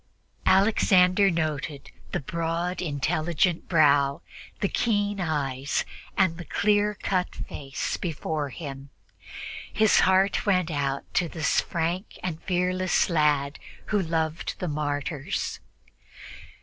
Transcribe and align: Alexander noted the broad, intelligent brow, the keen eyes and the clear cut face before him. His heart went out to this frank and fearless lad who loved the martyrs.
Alexander 0.47 1.29
noted 1.29 1.91
the 2.11 2.19
broad, 2.19 2.81
intelligent 2.81 3.69
brow, 3.69 4.23
the 4.59 4.67
keen 4.67 5.19
eyes 5.21 5.85
and 6.17 6.39
the 6.39 6.43
clear 6.43 6.95
cut 6.95 7.35
face 7.35 7.97
before 7.97 8.49
him. 8.49 8.89
His 9.71 9.99
heart 9.99 10.43
went 10.43 10.71
out 10.71 11.03
to 11.13 11.29
this 11.29 11.61
frank 11.61 12.17
and 12.23 12.41
fearless 12.41 13.11
lad 13.11 13.59
who 13.93 14.01
loved 14.01 14.55
the 14.57 14.67
martyrs. 14.67 15.59